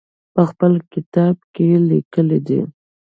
په 0.33 0.41
خپل 0.49 0.73
کتاب 0.93 1.35
کې 1.53 1.63
یې 1.71 1.77
لیکلي 1.91 2.39
دي. 2.47 2.61